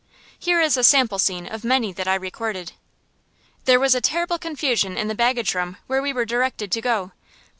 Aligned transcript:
Here 0.39 0.59
is 0.59 0.77
a 0.77 0.83
sample 0.83 1.19
scene 1.19 1.45
of 1.45 1.63
many 1.63 1.93
that 1.93 2.07
I 2.07 2.15
recorded: 2.15 2.71
There 3.65 3.79
was 3.79 3.93
a 3.93 4.01
terrible 4.01 4.39
confusion 4.39 4.97
in 4.97 5.09
the 5.09 5.13
baggage 5.13 5.53
room 5.53 5.77
where 5.85 6.01
we 6.01 6.11
were 6.11 6.25
directed 6.25 6.71
to 6.71 6.81
go. 6.81 7.11